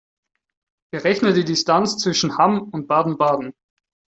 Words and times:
Berechne 0.91 1.31
die 1.31 1.45
Distanz 1.45 1.99
zwischen 1.99 2.39
Hamm 2.39 2.59
und 2.69 2.87
Baden-Baden 2.87 3.53